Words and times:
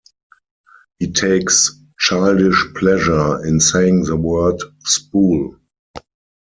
He 0.97 1.11
takes 1.11 1.79
childish 1.99 2.55
pleasure 2.75 3.45
in 3.45 3.59
saying 3.59 4.05
the 4.05 4.17
word 4.17 4.59
'spool'. 4.79 5.59